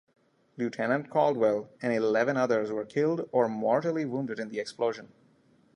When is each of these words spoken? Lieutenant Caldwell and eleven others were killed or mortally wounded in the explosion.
Lieutenant 0.57 1.11
Caldwell 1.11 1.69
and 1.79 1.93
eleven 1.93 2.35
others 2.35 2.71
were 2.71 2.85
killed 2.85 3.29
or 3.31 3.47
mortally 3.47 4.03
wounded 4.03 4.39
in 4.39 4.49
the 4.49 4.57
explosion. 4.59 5.11